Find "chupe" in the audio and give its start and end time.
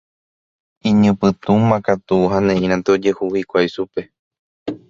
3.73-4.01